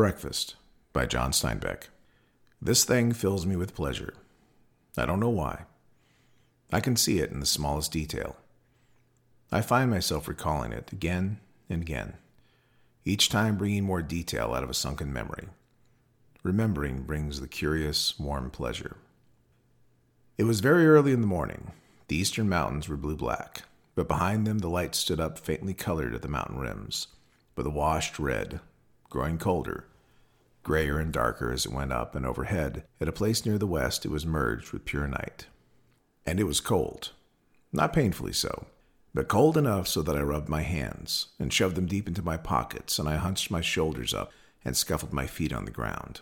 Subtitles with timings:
[0.00, 0.54] Breakfast
[0.94, 1.88] by John Steinbeck.
[2.62, 4.14] This thing fills me with pleasure.
[4.96, 5.64] I don't know why.
[6.72, 8.36] I can see it in the smallest detail.
[9.52, 12.14] I find myself recalling it again and again,
[13.04, 15.48] each time bringing more detail out of a sunken memory.
[16.42, 18.96] Remembering brings the curious, warm pleasure.
[20.38, 21.72] It was very early in the morning.
[22.08, 26.14] The eastern mountains were blue black, but behind them the light stood up faintly colored
[26.14, 27.08] at the mountain rims,
[27.54, 28.60] with a washed red,
[29.10, 29.84] growing colder,
[30.62, 34.04] grayer and darker as it went up, and overhead, at a place near the west,
[34.04, 35.46] it was merged with pure night.
[36.26, 37.12] And it was cold.
[37.72, 38.66] Not painfully so,
[39.14, 42.36] but cold enough so that I rubbed my hands and shoved them deep into my
[42.36, 44.30] pockets, and I hunched my shoulders up
[44.64, 46.20] and scuffled my feet on the ground.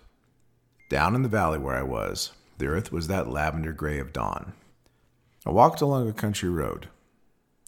[0.88, 4.54] Down in the valley where I was, the earth was that lavender gray of dawn.
[5.44, 6.88] I walked along a country road,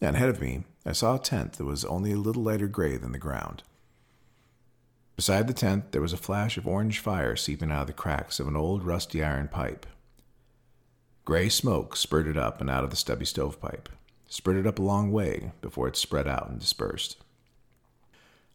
[0.00, 2.96] and ahead of me I saw a tent that was only a little lighter gray
[2.96, 3.62] than the ground.
[5.20, 8.40] Beside the tent there was a flash of orange fire seeping out of the cracks
[8.40, 9.84] of an old rusty iron pipe.
[11.26, 13.90] Gray smoke spurted up and out of the stubby stovepipe,
[14.30, 17.18] spurted up a long way before it spread out and dispersed.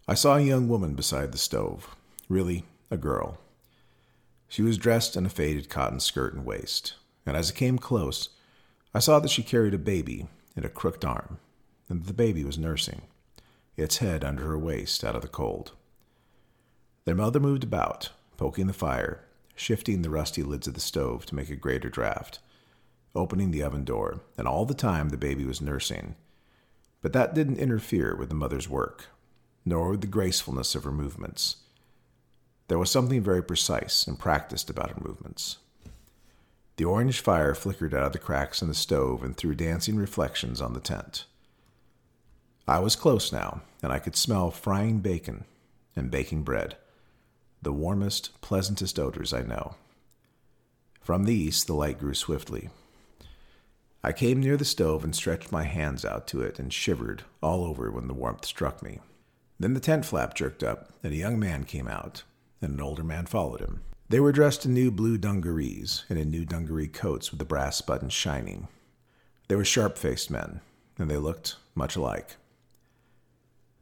[0.08, 1.96] I saw a young woman beside the stove,
[2.30, 3.38] really a girl.
[4.48, 6.96] She was dressed in a faded cotton skirt and waist,
[7.28, 8.30] and as I came close,
[8.92, 11.38] I saw that she carried a baby in a crooked arm,
[11.90, 13.04] and that the baby was nursing,
[13.78, 15.74] its head under her waist out of the cold.
[17.06, 19.22] Their mother moved about, poking the fire,
[19.56, 22.40] shifting the rusty lids of the stove to make a greater draught,
[23.16, 26.16] opening the oven door, and all the time the baby was nursing.
[27.02, 29.06] But that didn't interfere with the mother's work,
[29.64, 31.58] nor with the gracefulness of her movements.
[32.68, 35.58] There was something very precise and practiced about her movements.
[36.78, 40.60] The orange fire flickered out of the cracks in the stove and threw dancing reflections
[40.60, 41.26] on the tent.
[42.68, 45.46] I was close now, and I could smell frying bacon
[45.96, 46.76] and baking bread,
[47.66, 49.76] the warmest, pleasantest odors I know.
[51.02, 52.70] From the east, the light grew swiftly.
[54.04, 57.66] I came near the stove and stretched my hands out to it and shivered all
[57.66, 59.00] over when the warmth struck me.
[59.60, 62.22] Then the tent flap jerked up, and a young man came out,
[62.62, 63.82] and an older man followed him.
[64.10, 67.82] They were dressed in new blue dungarees and in new dungaree coats with the brass
[67.82, 68.68] buttons shining.
[69.48, 70.62] They were sharp faced men,
[71.00, 72.36] and they looked much alike.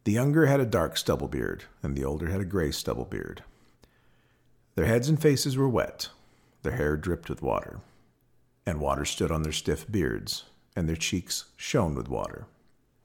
[0.06, 3.44] The younger had a dark stubble beard, and the older had a gray stubble beard.
[4.76, 6.10] Their heads and faces were wet,
[6.64, 7.82] their hair dripped with water,
[8.66, 10.46] and water stood on their stiff beards,
[10.76, 12.48] and their cheeks shone with water.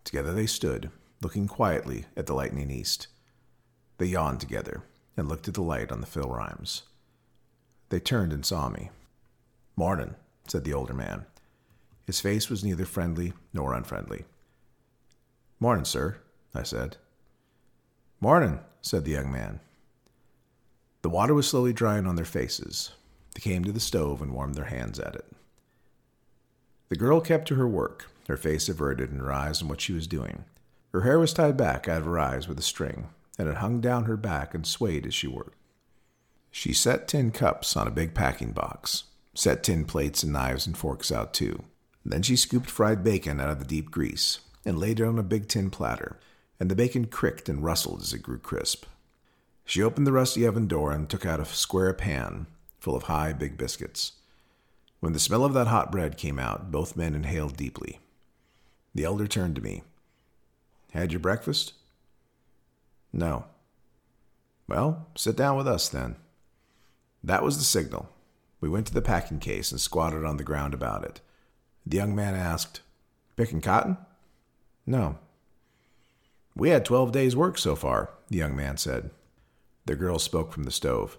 [0.05, 0.91] Together they stood,
[1.21, 3.09] looking quietly at the lightning east.
[3.99, 4.85] They yawned together
[5.17, 6.85] and looked at the light on the hill rims.
[7.91, 8.91] They turned and saw me.
[9.77, 10.15] Mornin',
[10.47, 11.27] said the older man.
[12.07, 14.25] His face was neither friendly nor unfriendly.
[15.61, 16.19] Mornin', sir,
[16.55, 16.97] I said.
[18.21, 19.61] Mornin', said the young man.
[21.03, 22.93] The water was slowly drying on their faces.
[23.35, 25.27] They came to the stove and warmed their hands at it.
[26.89, 29.93] The girl kept to her work, her face averted and her eyes on what she
[29.93, 30.45] was doing.
[30.93, 33.81] Her hair was tied back out of her eyes with a string, and it hung
[33.81, 35.55] down her back and swayed as she worked.
[36.51, 39.05] She set tin cups on a big packing box,
[39.35, 41.65] set tin plates and knives and forks out too.
[42.05, 45.23] Then she scooped fried bacon out of the deep grease and laid it on a
[45.23, 46.19] big tin platter,
[46.59, 48.87] and the bacon cricked and rustled as it grew crisp.
[49.69, 52.47] She opened the rusty oven door and took out a square pan
[52.81, 54.13] full of high, big biscuits.
[55.01, 58.01] When the smell of that hot bread came out, both men inhaled deeply.
[58.95, 59.83] The elder turned to me.
[60.93, 61.75] Had your breakfast?
[63.13, 63.45] No.
[64.67, 66.17] Well, sit down with us then.
[67.23, 68.09] That was the signal.
[68.63, 71.21] We went to the packing case and squatted on the ground about it.
[71.85, 72.81] The young man asked,
[73.37, 73.99] Picking cotton?
[74.87, 75.19] No.
[76.57, 79.11] We had 12 days' work so far, the young man said.
[79.89, 81.17] The girl spoke from the stove.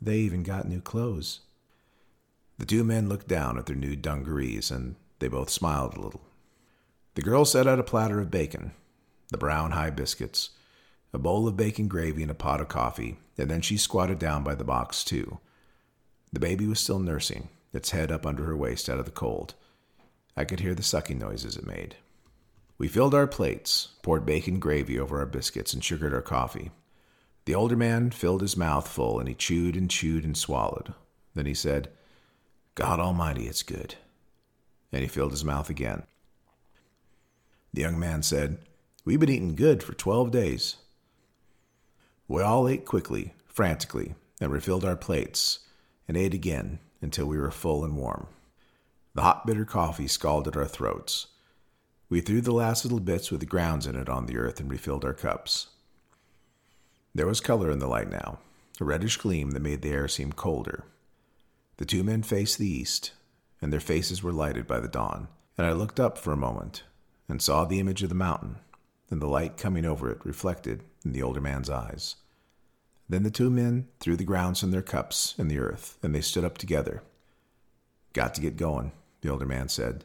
[0.00, 1.40] They even got new clothes.
[2.56, 6.22] The two men looked down at their new dungarees, and they both smiled a little.
[7.16, 8.72] The girl set out a platter of bacon,
[9.28, 10.52] the brown high biscuits,
[11.12, 14.42] a bowl of bacon gravy, and a pot of coffee, and then she squatted down
[14.42, 15.38] by the box, too.
[16.32, 19.52] The baby was still nursing, its head up under her waist out of the cold.
[20.34, 21.96] I could hear the sucking noises it made.
[22.78, 26.70] We filled our plates, poured bacon gravy over our biscuits, and sugared our coffee.
[27.46, 30.94] The older man filled his mouth full, and he chewed and chewed and swallowed.
[31.34, 31.88] Then he said,
[32.74, 33.94] God Almighty, it's good.
[34.92, 36.02] And he filled his mouth again.
[37.72, 38.58] The young man said,
[39.04, 40.76] We've been eating good for twelve days.
[42.26, 45.60] We all ate quickly, frantically, and refilled our plates,
[46.08, 48.26] and ate again until we were full and warm.
[49.14, 51.28] The hot, bitter coffee scalded our throats.
[52.08, 54.68] We threw the last little bits with the grounds in it on the earth and
[54.68, 55.68] refilled our cups.
[57.16, 58.40] There was color in the light now,
[58.78, 60.84] a reddish gleam that made the air seem colder.
[61.78, 63.12] The two men faced the east,
[63.62, 66.82] and their faces were lighted by the dawn, and I looked up for a moment
[67.26, 68.58] and saw the image of the mountain
[69.08, 72.16] and the light coming over it reflected in the older man's eyes.
[73.08, 76.20] Then the two men threw the grounds from their cups in the earth, and they
[76.20, 77.02] stood up together.
[78.12, 78.92] Got to get going,
[79.22, 80.04] the older man said.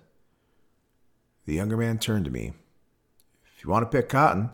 [1.46, 2.54] The younger man turned to me.
[3.58, 4.52] If you want to pick cotton,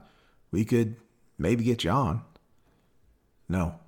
[0.49, 0.95] we could
[1.37, 2.23] maybe get you on.
[3.49, 3.79] No.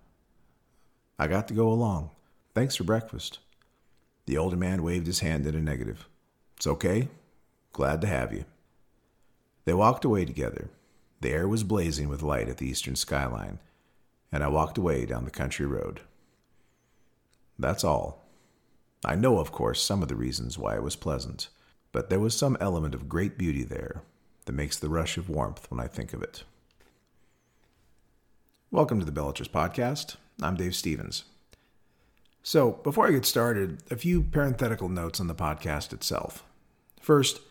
[1.17, 2.11] I got to go along.
[2.53, 3.39] Thanks for breakfast.
[4.25, 6.07] The older man waved his hand in a negative.
[6.55, 7.09] It's okay.
[7.73, 8.45] Glad to have you.
[9.65, 10.69] They walked away together.
[11.21, 13.59] The air was blazing with light at the eastern skyline,
[14.31, 16.01] and I walked away down the country road.
[17.57, 18.23] That's all.
[19.03, 21.49] I know, of course, some of the reasons why it was pleasant,
[21.91, 24.01] but there was some element of great beauty there
[24.45, 26.43] that makes the rush of warmth when I think of it.
[28.71, 30.17] Welcome to the Bellatrix Podcast.
[30.43, 31.23] I'm Dave Stevens.
[32.43, 36.45] So, before I get started, a few parenthetical notes on the podcast itself.
[37.01, 37.41] First,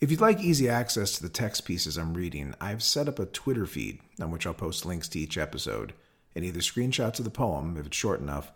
[0.00, 3.26] if you'd like easy access to the text pieces I'm reading, I've set up a
[3.26, 5.92] Twitter feed on which I'll post links to each episode
[6.36, 8.52] and either screenshots of the poem, if it's short enough,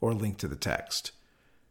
[0.00, 1.12] or a link to the text.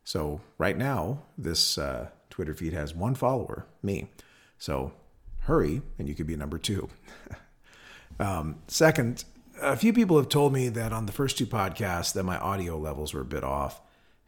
[0.03, 4.11] So, right now, this uh, Twitter feed has one follower, me.
[4.59, 4.93] So,
[5.39, 6.89] hurry, and you could be number two.
[8.19, 9.23] um, second,
[9.61, 12.77] a few people have told me that on the first two podcasts that my audio
[12.77, 13.81] levels were a bit off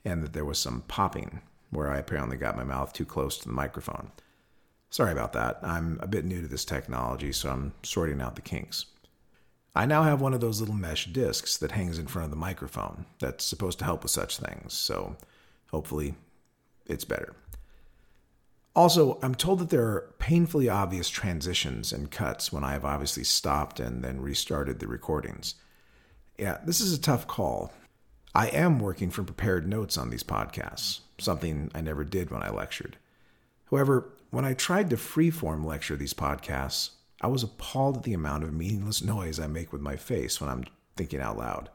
[0.04, 3.48] and that there was some popping where I apparently got my mouth too close to
[3.48, 4.12] the microphone.
[4.89, 5.60] Sorry about that.
[5.63, 8.88] I'm a bit new to this technology, so I'm sorting out the kinks.
[9.74, 12.36] I now have one of those little mesh discs that hangs in front of the
[12.36, 15.16] microphone that's supposed to help with such things, so
[15.72, 16.16] hopefully
[16.86, 17.34] it's better.
[18.74, 23.24] Also, I'm told that there are painfully obvious transitions and cuts when I have obviously
[23.24, 25.56] stopped and then restarted the recordings.
[26.38, 27.74] Yeah, this is a tough call.
[28.34, 32.50] I am working from prepared notes on these podcasts, something I never did when I
[32.50, 32.98] lectured.
[33.70, 38.46] However, when I tried to freeform lecture these podcasts, I was appalled at the amount
[38.46, 40.64] of meaningless noise I make with my face when I'm
[40.96, 41.70] thinking out loud.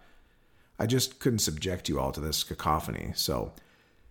[0.79, 3.53] I just couldn't subject you all to this cacophony, so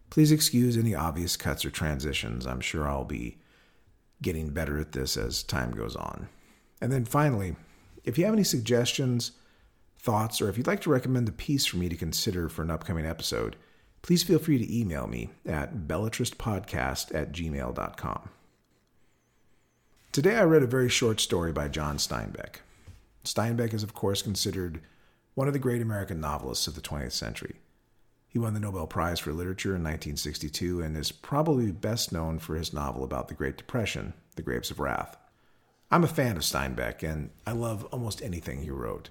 [0.10, 2.46] please excuse any obvious cuts or transitions.
[2.46, 3.38] I'm sure I'll be
[4.22, 6.30] getting better at this as time goes on.
[6.81, 7.56] And then finally,
[8.04, 9.31] if you have any suggestions,
[10.00, 12.72] thoughts, or if you'd like to recommend a piece for me to consider for an
[12.72, 13.56] upcoming episode,
[14.02, 18.30] please feel free to email me at bellatrixpodcast at gmail.com.
[20.12, 22.58] Today I read a very short story by John Steinbeck.
[23.25, 24.80] Steinbeck is, of course, considered
[25.34, 27.56] one of the great American novelists of the 20th century.
[28.36, 32.58] He won the Nobel Prize for Literature in 1962 and is probably best known for
[32.58, 35.16] his novel about the Great Depression, The Grapes of Wrath.
[35.90, 39.10] I'm a fan of Steinbeck, and I love almost anything he wrote,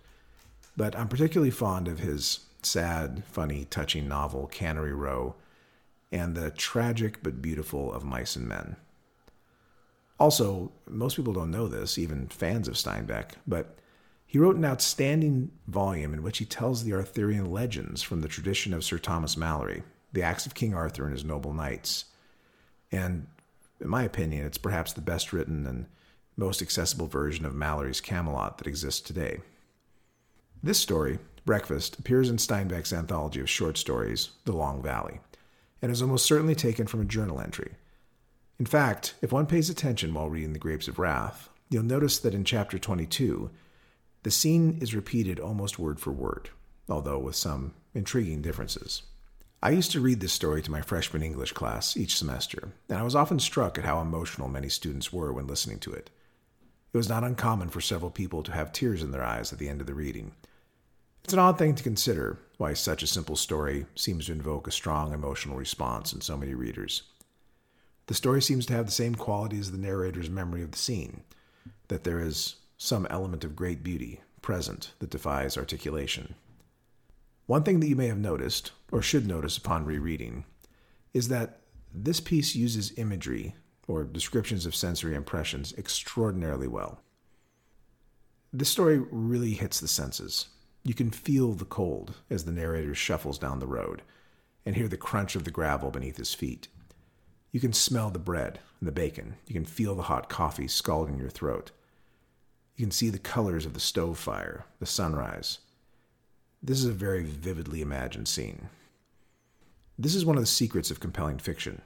[0.77, 5.37] but I'm particularly fond of his sad, funny, touching novel, Cannery Row,
[6.13, 8.77] and the tragic but beautiful of Mice and Men.
[10.21, 13.79] Also, most people don't know this, even fans of Steinbeck, but
[14.35, 18.75] he wrote an outstanding volume in which he tells the Arthurian legends from the tradition
[18.75, 22.07] of Sir Thomas Malory, the acts of King Arthur and his noble knights.
[22.91, 23.29] And
[23.81, 25.87] in my opinion, it's perhaps the best written and
[26.37, 29.39] most accessible version of Malory's Camelot that exists today.
[30.61, 35.21] This story Breakfast appears in Steinbeck's anthology of short stories, The Long Valley,
[35.81, 37.75] and is almost certainly taken from a journal entry.
[38.59, 42.35] In fact, if one pays attention while reading The Grapes of Wrath, you'll notice that
[42.35, 43.53] in chapter 22,
[44.25, 46.51] the scene is repeated almost word for word,
[46.89, 49.03] although with some intriguing differences.
[49.63, 53.03] I used to read this story to my freshman English class each semester, and I
[53.05, 56.11] was often struck at how emotional many students were when listening to it.
[56.93, 59.69] It was not uncommon for several people to have tears in their eyes at the
[59.69, 60.33] end of the reading,
[61.25, 64.71] it's an odd thing to consider why such a simple story seems to invoke a
[64.71, 67.03] strong emotional response in so many readers.
[68.07, 71.23] The story seems to have the same quality as the narrator's memory of the scene,
[71.89, 76.35] that there is some element of great beauty present that defies articulation.
[77.47, 80.45] One thing that you may have noticed, or should notice upon rereading,
[81.13, 81.61] is that
[81.93, 83.55] this piece uses imagery,
[83.87, 87.01] or descriptions of sensory impressions, extraordinarily well.
[88.53, 90.49] This story really hits the senses.
[90.85, 94.03] You can feel the cold as the narrator shuffles down the road
[94.67, 96.69] and hear the crunch of the gravel beneath his feet.
[97.53, 99.37] You can smell the bread and the bacon.
[99.47, 101.71] You can feel the hot coffee scalding your throat.
[102.77, 105.59] You can see the colors of the stove fire, the sunrise.
[106.63, 108.69] This is a very vividly imagined scene.
[109.99, 111.83] This is one of the secrets of compelling fiction.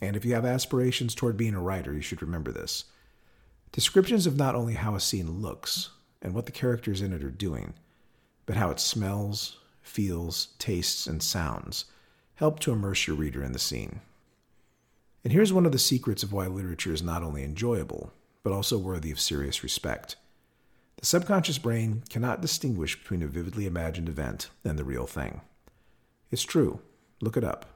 [0.00, 2.84] And if you have aspirations toward being a writer, you should remember this.
[3.72, 5.90] Descriptions of not only how a scene looks
[6.22, 7.74] and what the characters in it are doing,
[8.46, 11.84] but how it smells, feels, tastes, and sounds
[12.36, 14.00] help to immerse your reader in the scene.
[15.22, 18.12] And here's one of the secrets of why literature is not only enjoyable,
[18.42, 20.16] but also worthy of serious respect.
[21.02, 25.40] The subconscious brain cannot distinguish between a vividly imagined event and the real thing.
[26.30, 26.78] It's true.
[27.20, 27.66] Look it up.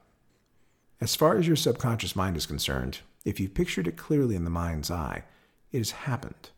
[1.00, 4.50] As far as your subconscious mind is concerned, if you've pictured it clearly in the
[4.50, 5.24] mind's eye,
[5.72, 6.50] it has happened.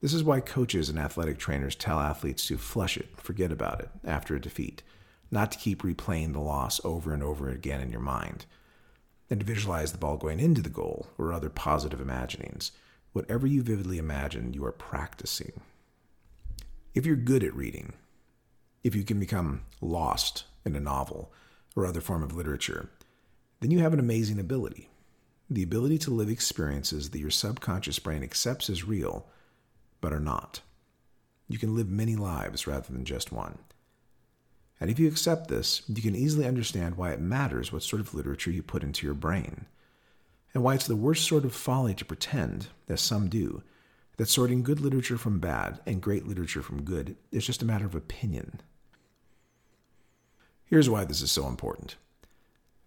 [0.00, 3.90] This is why coaches and athletic trainers tell athletes to flush it, forget about it,
[4.02, 4.82] after a defeat,
[5.30, 8.46] not to keep replaying the loss over and over again in your mind,
[9.28, 12.72] and to visualize the ball going into the goal or other positive imaginings.
[13.12, 15.60] Whatever you vividly imagine, you are practicing.
[16.94, 17.94] If you're good at reading,
[18.84, 21.32] if you can become lost in a novel
[21.74, 22.88] or other form of literature,
[23.60, 24.88] then you have an amazing ability.
[25.48, 29.26] The ability to live experiences that your subconscious brain accepts as real
[30.00, 30.60] but are not.
[31.48, 33.58] You can live many lives rather than just one.
[34.80, 38.14] And if you accept this, you can easily understand why it matters what sort of
[38.14, 39.66] literature you put into your brain,
[40.54, 43.62] and why it's the worst sort of folly to pretend, as some do,
[44.16, 47.86] that sorting good literature from bad and great literature from good is just a matter
[47.86, 48.60] of opinion.
[50.64, 51.96] Here's why this is so important.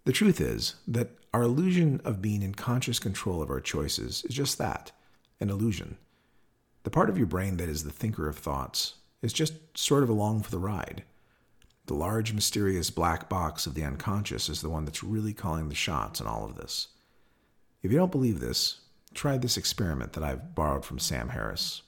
[0.04, 4.34] The truth is that our illusion of being in conscious control of our choices is
[4.34, 4.92] just that
[5.40, 5.96] an illusion.
[6.84, 10.08] The part of your brain that is the thinker of thoughts is just sort of
[10.08, 11.02] along for the ride.
[11.86, 15.74] The large, mysterious black box of the unconscious is the one that's really calling the
[15.74, 16.88] shots in all of this.
[17.84, 18.80] If you don't believe this,
[19.12, 21.82] try this experiment that I've borrowed from Sam Harris.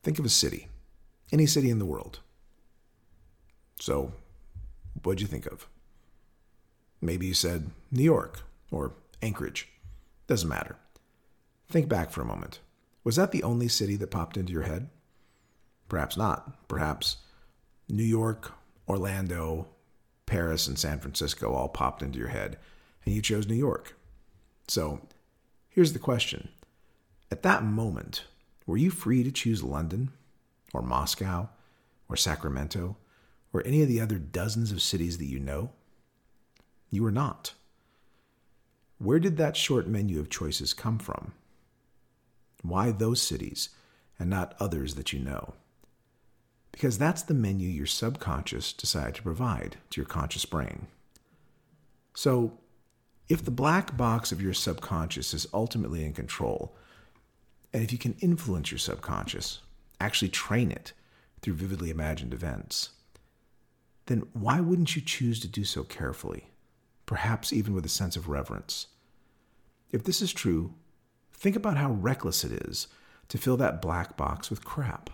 [0.00, 0.68] Think of a city,
[1.32, 2.20] any city in the world.
[3.80, 4.12] So,
[5.02, 5.66] what'd you think of?
[7.00, 8.92] Maybe you said New York or
[9.22, 9.68] Anchorage.
[10.28, 10.76] Doesn't matter.
[11.68, 12.60] Think back for a moment.
[13.02, 14.88] Was that the only city that popped into your head?
[15.88, 16.68] Perhaps not.
[16.68, 17.16] Perhaps
[17.88, 18.52] New York,
[18.88, 19.66] Orlando,
[20.26, 22.56] Paris, and San Francisco all popped into your head,
[23.04, 23.96] and you chose New York.
[24.68, 25.00] So
[25.70, 26.50] here's the question
[27.30, 28.24] At that moment,
[28.66, 30.10] were you free to choose London,
[30.72, 31.48] or Moscow,
[32.08, 32.96] or Sacramento,
[33.52, 35.70] or any of the other dozens of cities that you know?
[36.90, 37.54] You were not.
[38.98, 41.32] Where did that short menu of choices come from?
[42.62, 43.70] Why those cities
[44.18, 45.54] and not others that you know?
[46.72, 50.86] Because that's the menu your subconscious decided to provide to your conscious brain.
[52.14, 52.58] So,
[53.30, 56.76] if the black box of your subconscious is ultimately in control,
[57.72, 59.60] and if you can influence your subconscious,
[59.98, 60.92] actually train it
[61.40, 62.90] through vividly imagined events,
[64.06, 66.50] then why wouldn't you choose to do so carefully,
[67.06, 68.88] perhaps even with a sense of reverence?
[69.90, 70.74] If this is true,
[71.40, 72.86] Think about how reckless it is
[73.28, 75.08] to fill that black box with crap.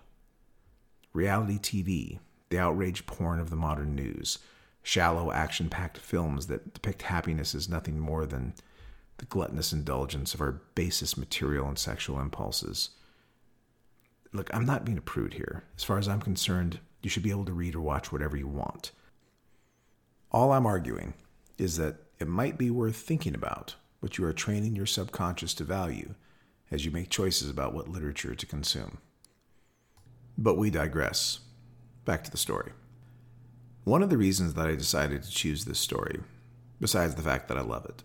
[1.13, 2.19] Reality TV,
[2.49, 4.41] the outrage porn of the modern news,
[4.87, 8.55] shallow, action packed films that depict happiness as nothing more than
[9.16, 12.90] the gluttonous indulgence of our basest material and sexual impulses.
[14.33, 15.64] Look, I'm not being a prude here.
[15.76, 18.47] As far as I'm concerned, you should be able to read or watch whatever you
[18.47, 18.93] want.
[20.31, 21.14] All I'm arguing
[21.59, 25.64] is that it might be worth thinking about what you are training your subconscious to
[25.64, 26.14] value
[26.71, 28.99] as you make choices about what literature to consume.
[30.38, 31.40] But we digress.
[32.05, 32.71] Back to the story.
[33.87, 36.19] One of the reasons that I decided to choose this story,
[36.81, 38.02] besides the fact that I love it,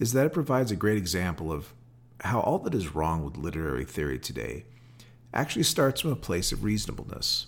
[0.00, 1.72] is that it provides a great example of
[2.22, 4.64] how all that is wrong with literary theory today
[5.32, 7.46] actually starts from a place of reasonableness.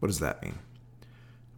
[0.00, 0.58] What does that mean?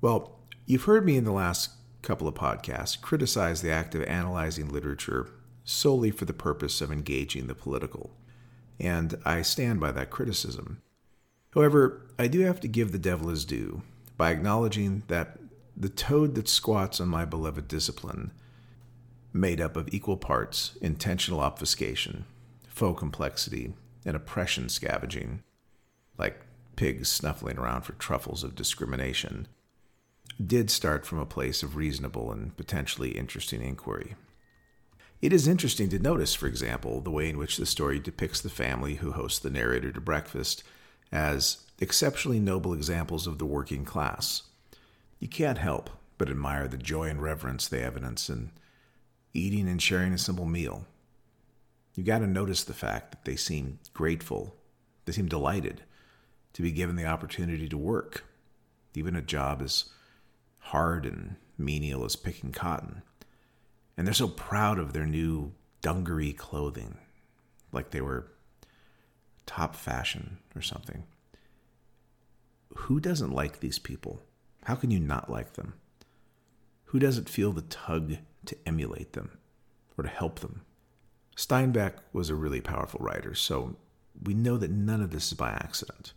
[0.02, 1.70] Well, you've heard me in the last
[2.02, 5.30] couple of podcasts criticize the act of analyzing literature
[5.64, 8.10] solely for the purpose of engaging the political,
[8.78, 10.82] and I stand by that criticism.
[11.54, 13.80] However, I do have to give the devil his due
[14.16, 15.38] by acknowledging that
[15.76, 18.30] the toad that squats on my beloved discipline,
[19.32, 22.24] made up of equal parts intentional obfuscation,
[22.68, 25.42] faux complexity, and oppression scavenging,
[26.16, 26.40] like
[26.76, 29.48] pigs snuffling around for truffles of discrimination,
[30.44, 34.14] did start from a place of reasonable and potentially interesting inquiry.
[35.20, 38.50] It is interesting to notice, for example, the way in which the story depicts the
[38.50, 40.62] family who hosts the narrator to breakfast
[41.10, 44.42] as exceptionally noble examples of the working class.
[45.18, 48.50] You can't help but admire the joy and reverence they evidence in
[49.32, 50.86] eating and sharing a simple meal.
[51.94, 54.54] You've got to notice the fact that they seem grateful,
[55.04, 55.82] they seem delighted
[56.54, 58.24] to be given the opportunity to work,
[58.94, 59.86] even a job as
[60.58, 63.02] hard and menial as picking cotton.
[63.96, 65.52] And they're so proud of their new
[65.82, 66.98] dungaree clothing,
[67.72, 68.28] like they were
[69.46, 71.04] top fashion or something.
[72.74, 74.22] Who doesn't like these people?
[74.64, 75.74] How can you not like them?
[76.86, 78.16] Who doesn't feel the tug
[78.46, 79.38] to emulate them
[79.96, 80.62] or to help them?
[81.36, 83.76] Steinbeck was a really powerful writer, so
[84.22, 86.12] we know that none of this is by accident.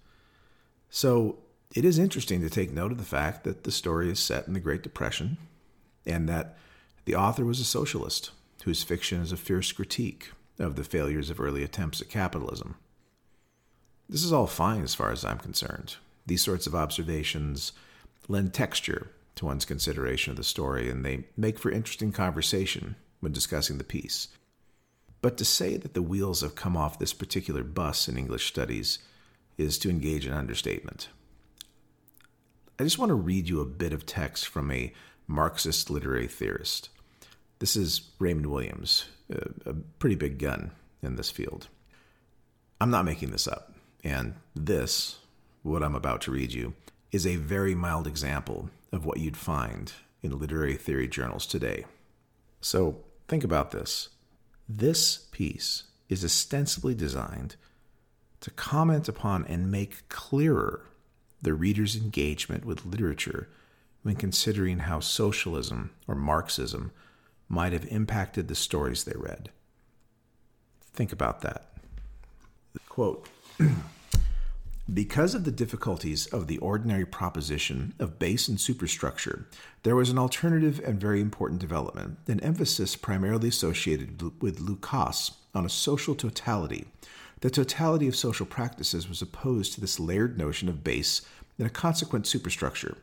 [0.89, 1.39] So
[1.73, 4.53] it is interesting to take note of the fact that the story is set in
[4.53, 5.37] the Great Depression
[6.05, 6.57] and that
[7.05, 8.31] the author was a socialist
[8.63, 12.75] whose fiction is a fierce critique of the failures of early attempts at capitalism.
[14.09, 15.97] This is all fine as far as I'm concerned.
[16.27, 17.71] These sorts of observations
[18.27, 23.31] lend texture to one's consideration of the story, and they make for interesting conversation when
[23.31, 24.27] discussing the piece.
[25.21, 28.99] But to say that the wheels have come off this particular bus in English studies
[29.57, 31.09] is to engage in understatement.
[32.79, 34.93] I just want to read you a bit of text from a
[35.25, 36.89] Marxist literary theorist.
[37.59, 39.05] This is Raymond Williams,
[39.65, 41.67] a, pretty big gun in this field.
[42.79, 45.17] I'm not making this up, and this,
[45.67, 46.73] what I'm about to read you,
[47.11, 51.85] is a very mild example of what you'd find in literary theory journals today.
[52.61, 52.97] So
[53.27, 54.09] think about this.
[54.67, 57.55] This piece is ostensibly designed
[58.41, 60.85] to comment upon and make clearer
[61.41, 63.49] the reader's engagement with literature
[64.03, 66.91] when considering how socialism or Marxism
[67.49, 69.49] might have impacted the stories they read.
[70.93, 71.71] Think about that.
[72.89, 73.27] Quote
[74.93, 79.45] Because of the difficulties of the ordinary proposition of base and superstructure,
[79.83, 85.65] there was an alternative and very important development, an emphasis primarily associated with Lukács on
[85.65, 86.87] a social totality.
[87.41, 91.21] The totality of social practices was opposed to this layered notion of base
[91.57, 92.97] and a consequent superstructure.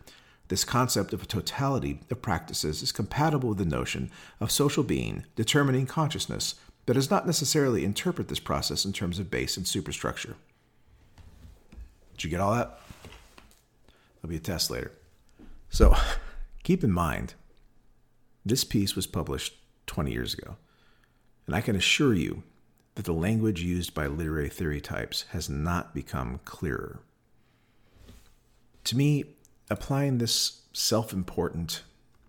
[0.48, 5.26] This concept of a totality of practices is compatible with the notion of social being
[5.36, 6.54] determining consciousness,
[6.86, 10.36] but does not necessarily interpret this process in terms of base and superstructure.
[12.14, 12.80] Did you get all that?
[14.20, 14.92] There'll be a test later.
[15.68, 15.94] So
[16.62, 17.34] keep in mind,
[18.44, 19.54] this piece was published
[19.86, 20.56] 20 years ago.
[21.46, 22.42] And I can assure you
[22.94, 27.00] that the language used by literary theory types has not become clearer.
[28.84, 29.24] To me,
[29.68, 31.82] applying this self important,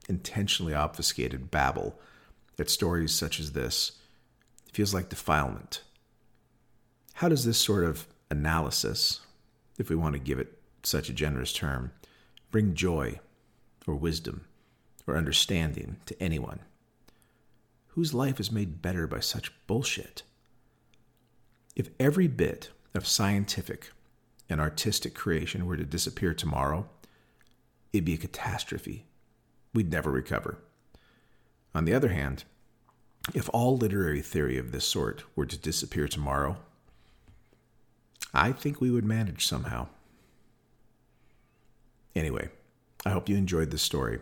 [0.09, 1.99] intentionally obfuscated babble
[2.57, 3.93] at stories such as this
[4.71, 5.81] feels like defilement.
[7.15, 9.21] How does this sort of analysis
[9.77, 11.91] if we want to give it such a generous term,
[12.51, 13.19] bring joy
[13.87, 14.45] or wisdom
[15.07, 16.59] or understanding to anyone?
[17.89, 20.23] Whose life is made better by such bullshit?
[21.75, 23.91] If every bit of scientific
[24.49, 26.87] and artistic creation were to disappear tomorrow,
[27.91, 29.05] it'd be a catastrophe.
[29.73, 30.57] We'd never recover.
[31.73, 32.45] On the other hand,
[33.33, 36.57] if all literary theory of this sort were to disappear tomorrow,
[38.35, 39.87] I think we would manage somehow.
[42.13, 42.49] Anyway,
[43.05, 44.19] I hope you enjoyed this story.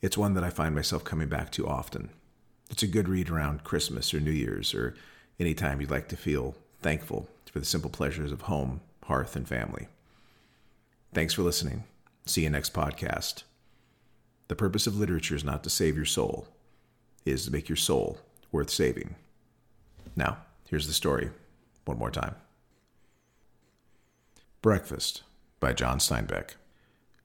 [0.00, 2.10] It's one that I find myself coming back to often.
[2.70, 4.94] It's a good read around Christmas or New Year's or
[5.40, 9.48] any time you'd like to feel thankful for the simple pleasures of home, hearth, and
[9.48, 9.88] family.
[11.12, 11.84] Thanks for listening.
[12.26, 13.42] See you next podcast.
[14.46, 16.46] The purpose of literature is not to save your soul,
[17.24, 18.18] it is to make your soul
[18.52, 19.16] worth saving.
[20.14, 21.30] Now, here's the story
[21.84, 22.36] one more time.
[24.62, 25.22] Breakfast
[25.58, 26.50] by John Steinbeck.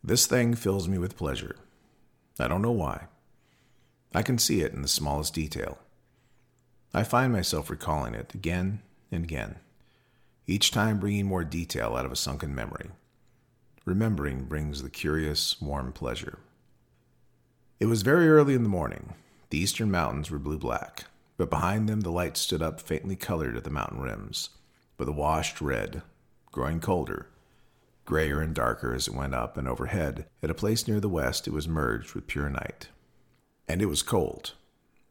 [0.01, 1.57] This thing fills me with pleasure.
[2.39, 3.07] I don't know why.
[4.13, 5.77] I can see it in the smallest detail.
[6.93, 9.55] I find myself recalling it again and again,
[10.47, 12.91] each time bringing more detail out of a sunken memory.
[13.83, 16.39] Remembering brings the curious, warm pleasure.
[17.81, 19.13] It was very early in the morning.
[19.49, 21.03] The eastern mountains were blue black,
[21.35, 24.51] but behind them the light stood up faintly colored at the mountain rims,
[24.97, 26.01] with a washed red
[26.55, 27.27] growing colder,
[28.05, 31.49] grayer and darker as it went up, and overhead, at a place near the west,
[31.49, 32.87] it was merged with pure night.
[33.67, 34.53] And it was cold.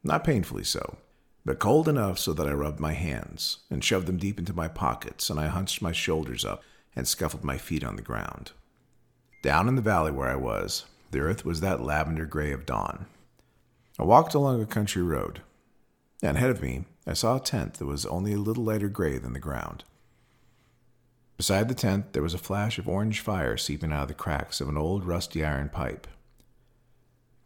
[0.02, 0.96] Not painfully so,
[1.44, 4.68] but cold enough so that I rubbed my hands and shoved them deep into my
[4.68, 6.62] pockets, and I hunched my shoulders up
[6.96, 8.52] and scuffled my feet on the ground.
[9.42, 13.04] Down in the valley where I was, the earth was that lavender gray of dawn.
[13.98, 15.42] I walked along a country road,
[16.22, 19.18] and ahead of me I saw a tent that was only a little lighter gray
[19.18, 19.84] than the ground.
[21.36, 24.60] Beside the tent, there was a flash of orange fire seeping out of the cracks
[24.60, 26.06] of an old rusty iron pipe.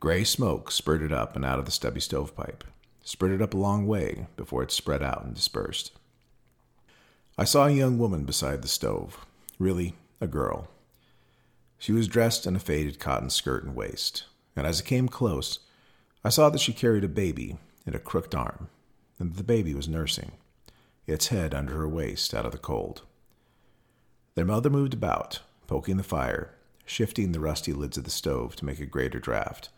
[0.00, 2.64] Gray smoke spurted up and out of the stubby stovepipe,
[3.02, 5.92] spurted up a long way before it spread out and dispersed.
[7.38, 9.24] I saw a young woman beside the stove,
[9.58, 10.68] really a girl.
[11.78, 14.24] She was dressed in a faded cotton skirt and waist,
[14.54, 15.60] and as I came close,
[16.24, 18.68] I saw that she carried a baby in a crooked arm,
[19.18, 20.32] and that the baby was nursing,
[21.06, 23.02] its head under her waist out of the cold.
[24.38, 26.54] Their mother moved about, poking the fire
[26.86, 29.68] shifting the rusty lids of the stove to make a greater draft,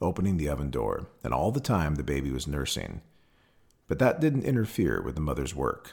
[0.00, 3.02] opening the oven door, and all the time the baby was nursing.
[3.86, 5.92] But that didn't interfere with the mother's work,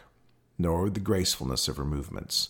[0.58, 2.50] nor with the gracefulness of her movements.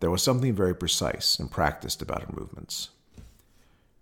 [0.00, 2.88] There was something very precise and practiced about her movements.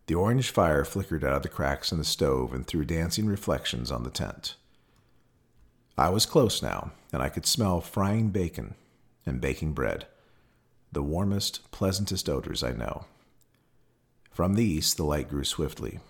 [0.07, 3.91] The orange fire flickered out of the cracks in the stove and threw dancing reflections
[3.91, 4.55] on the tent.
[5.99, 8.77] I was close now, and I could smell frying bacon
[9.27, 10.07] and baking bread,
[10.93, 13.05] the warmest, pleasantest odors I know.
[14.31, 16.01] From the east, the light grew swiftly.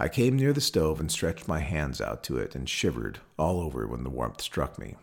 [0.00, 3.60] I came near the stove and stretched my hands out to it and shivered all
[3.60, 4.96] over when the warmth struck me.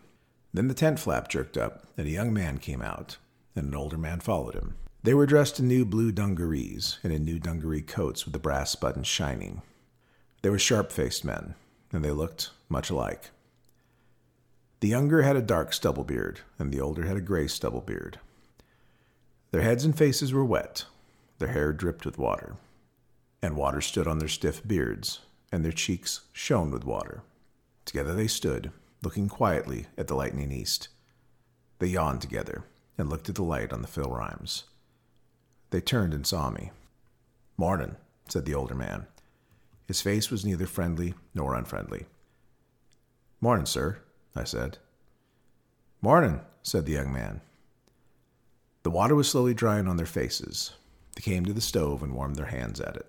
[0.52, 3.16] Then the tent flap jerked up, and a young man came out,
[3.56, 4.74] and an older man followed him.
[5.02, 8.74] They were dressed in new blue dungarees and in new dungaree coats with the brass
[8.74, 9.62] buttons shining.
[10.42, 11.54] They were sharp faced men,
[11.92, 13.30] and they looked much alike.
[14.80, 18.18] The younger had a dark stubble beard, and the older had a gray stubble beard.
[19.52, 20.86] Their heads and faces were wet,
[21.38, 22.56] their hair dripped with water,
[23.42, 25.20] and water stood on their stiff beards,
[25.52, 27.22] and their cheeks shone with water.
[27.84, 30.88] Together they stood, looking quietly at the lightning east.
[31.80, 32.64] They yawned together
[32.96, 34.64] and looked at the light on the hill rims.
[35.70, 36.70] They turned and saw me.
[37.58, 37.96] Mornin',
[38.28, 39.06] said the older man.
[39.86, 42.06] His face was neither friendly nor unfriendly.
[43.40, 43.98] Mornin', sir,
[44.34, 44.78] I said.
[46.00, 47.42] Mornin', said the young man.
[48.82, 50.72] The water was slowly drying on their faces.
[51.14, 53.06] They came to the stove and warmed their hands at it.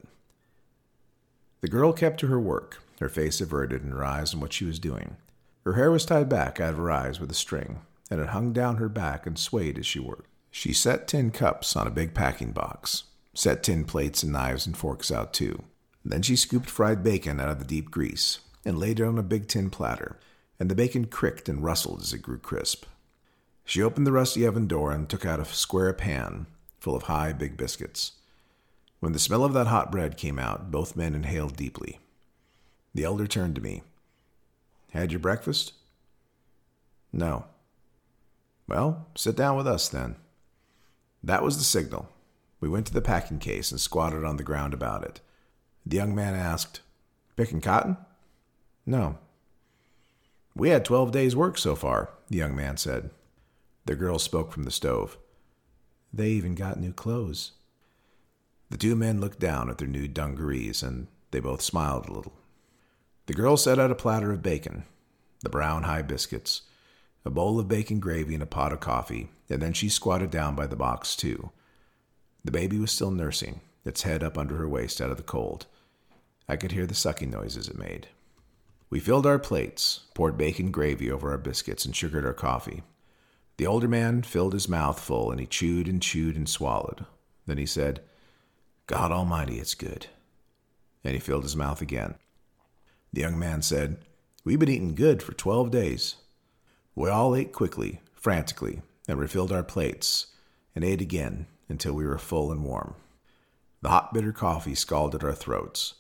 [1.62, 4.66] The girl kept to her work, her face averted and her eyes on what she
[4.66, 5.18] was doing.
[5.64, 7.80] Her hair was tied back out of her eyes with a string,
[8.12, 10.30] and it hung down her back and swayed as she worked.
[10.52, 14.78] She set tin cups on a big packing box, set tin plates and knives and
[14.78, 15.64] forks out too.
[16.06, 19.24] Then she scooped fried bacon out of the deep grease and laid it on a
[19.24, 20.20] big tin platter
[20.60, 22.86] and the bacon cricked and rustled as it grew crisp.
[23.66, 26.48] She opened the rusty oven door and took out a square pan
[26.80, 28.14] full of high, big biscuits.
[29.00, 32.00] When the smell of that hot bread came out, both men inhaled deeply.
[32.94, 33.84] The elder turned to me.
[34.92, 35.74] Had your breakfast?
[37.12, 37.46] No.
[38.68, 40.18] Well, sit down with us then.
[41.24, 42.10] That was the signal.
[42.60, 45.22] We went to the packing case and squatted on the ground about it.
[45.86, 46.82] The young man asked,
[47.36, 47.98] Picking cotton?
[48.86, 49.18] No,
[50.56, 53.10] we had 12 days' work so far, the young man said.
[53.86, 55.18] The girl spoke from the stove.
[56.14, 57.52] They even got new clothes.
[58.70, 62.34] The two men looked down at their new dungarees, and they both smiled a little.
[63.26, 64.84] The girl set out a platter of bacon,
[65.42, 66.62] the brown high biscuits,
[67.26, 70.56] a bowl of bacon gravy, and a pot of coffee, and then she squatted down
[70.56, 71.52] by the box, too.
[72.44, 75.66] The baby was still nursing, its head up under her waist out of the cold.
[76.48, 78.08] I could hear the sucking noises it made.
[78.90, 82.84] We filled our plates, poured bacon gravy over our biscuits, and sugared our coffee.
[83.58, 87.06] The older man filled his mouth full, and he chewed and chewed and swallowed.
[87.46, 88.02] Then he said,
[88.88, 90.08] God Almighty, it's good.
[91.04, 92.16] And he filled his mouth again.
[93.12, 93.98] The young man said,
[94.44, 96.16] We've been eating good for twelve days.
[96.96, 100.28] We all ate quickly, frantically, and refilled our plates,
[100.76, 102.96] and ate again until we were full and warm.
[103.82, 105.96] The hot, bitter coffee scalded our throats.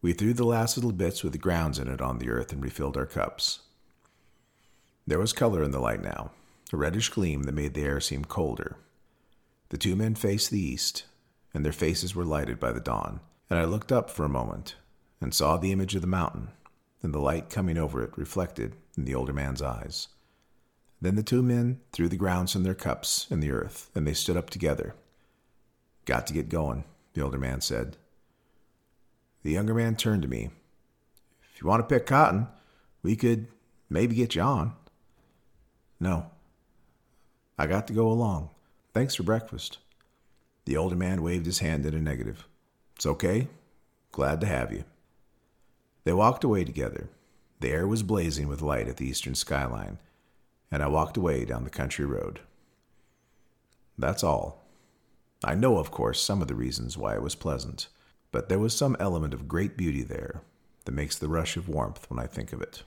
[0.00, 2.62] We threw the last little bits with the grounds in it on the earth and
[2.62, 3.60] refilled our cups.
[5.06, 6.30] There was color in the light now,
[6.72, 8.76] a reddish gleam that made the air seem colder.
[9.70, 11.04] The two men faced the east,
[11.54, 14.76] and their faces were lighted by the dawn, and I looked up for a moment
[15.20, 16.48] and saw the image of the mountain
[17.02, 20.08] and the light coming over it reflected in the older man's eyes.
[21.00, 24.14] Then the two men threw the grounds from their cups in the earth, and they
[24.14, 24.94] stood up together.
[26.04, 27.96] Got to get going, the older man said.
[29.44, 30.50] The younger man turned to me.
[31.54, 32.48] If you want to pick cotton,
[33.02, 33.46] we could
[33.88, 34.72] maybe get you on.
[36.00, 36.30] No.
[37.58, 38.50] I got to go along.
[38.94, 39.78] Thanks for breakfast.
[40.64, 42.46] The older man waved his hand in a negative.
[42.96, 43.48] It's okay.
[44.12, 44.84] Glad to have you.
[46.04, 47.08] They walked away together.
[47.60, 49.98] The air was blazing with light at the eastern skyline,
[50.70, 52.40] and I walked away down the country road.
[53.98, 54.64] That's all.
[55.42, 57.88] I know, of course, some of the reasons why it was pleasant
[58.30, 60.42] but there was some element of great beauty there
[60.84, 62.82] that makes the rush of warmth when I think of it.